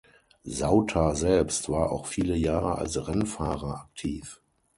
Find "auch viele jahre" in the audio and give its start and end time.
1.91-2.79